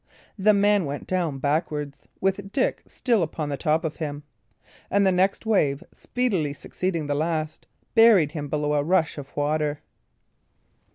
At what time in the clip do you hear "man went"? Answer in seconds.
0.55-1.05